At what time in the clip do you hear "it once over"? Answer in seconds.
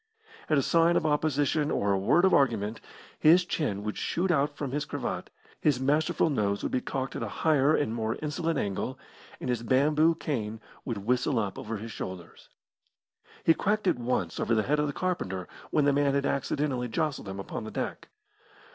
13.85-14.55